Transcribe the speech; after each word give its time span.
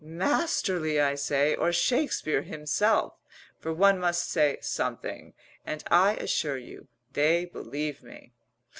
Masterly! 0.03 0.99
I 0.99 1.13
say, 1.13 1.53
or 1.53 1.71
Shakespeare 1.71 2.41
himself! 2.41 3.19
(for 3.59 3.71
one 3.71 3.99
must 3.99 4.27
say 4.27 4.57
something) 4.59 5.35
and 5.63 5.83
I 5.91 6.15
assure 6.15 6.57
you, 6.57 6.87
they 7.13 7.45
believe 7.45 8.01
me." 8.01 8.33